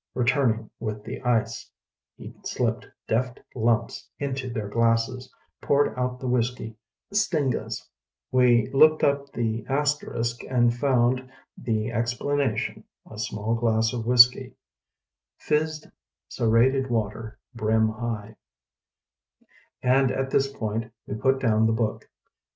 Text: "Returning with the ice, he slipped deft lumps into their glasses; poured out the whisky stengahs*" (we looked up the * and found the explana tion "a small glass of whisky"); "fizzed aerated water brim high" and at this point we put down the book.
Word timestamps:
"Returning 0.15 0.67
with 0.79 1.03
the 1.03 1.21
ice, 1.21 1.69
he 2.17 2.33
slipped 2.43 2.87
deft 3.07 3.39
lumps 3.53 4.09
into 4.17 4.49
their 4.49 4.67
glasses; 4.67 5.31
poured 5.61 5.95
out 5.95 6.19
the 6.19 6.27
whisky 6.27 6.75
stengahs*" 7.13 7.87
(we 8.31 8.67
looked 8.71 9.03
up 9.03 9.31
the 9.31 9.63
* 10.49 10.49
and 10.49 10.73
found 10.73 11.29
the 11.55 11.89
explana 11.91 12.57
tion 12.57 12.83
"a 13.11 13.19
small 13.19 13.53
glass 13.53 13.93
of 13.93 14.07
whisky"); 14.07 14.55
"fizzed 15.37 15.85
aerated 16.39 16.89
water 16.89 17.37
brim 17.53 17.89
high" 17.89 18.37
and 19.83 20.09
at 20.09 20.31
this 20.31 20.51
point 20.51 20.91
we 21.05 21.13
put 21.13 21.37
down 21.39 21.67
the 21.67 21.73
book. 21.73 22.09